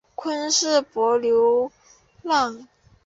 [0.15, 1.71] 昆士柏流
[2.23, 2.67] 浪